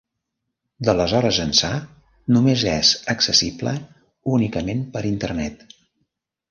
[0.87, 1.69] D'aleshores ençà
[2.37, 3.75] només és accessible
[4.39, 5.67] únicament per Internet.